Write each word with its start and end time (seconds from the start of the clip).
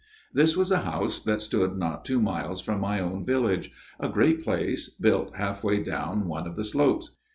"This 0.33 0.57
was 0.57 0.71
a 0.71 0.77
house 0.79 1.21
that 1.21 1.41
stood 1.41 1.77
not 1.77 2.05
two 2.05 2.19
miles 2.19 2.59
from 2.59 2.79
my 2.81 2.99
own 2.99 3.23
village 3.23 3.69
a 3.99 4.09
great 4.09 4.43
place, 4.43 4.89
built 4.89 5.35
half 5.35 5.63
way 5.63 5.83
down 5.83 6.25
one 6.27 6.47
of 6.47 6.55
the 6.55 6.63
slopes. 6.65 7.17